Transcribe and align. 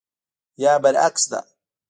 یا 0.61 0.73
برعکس 0.83 1.23
ده. 1.31 1.39